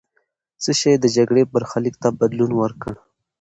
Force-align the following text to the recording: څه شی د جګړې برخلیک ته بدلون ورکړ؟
څه 0.63 0.71
شی 0.79 0.93
د 0.99 1.05
جګړې 1.15 1.43
برخلیک 1.53 1.95
ته 2.03 2.09
بدلون 2.19 2.51
ورکړ؟ 2.57 2.93